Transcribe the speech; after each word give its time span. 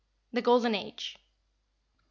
THE 0.41 0.41
GOLDEN 0.41 0.73
AGE. 0.73 1.13
14. 1.19 1.23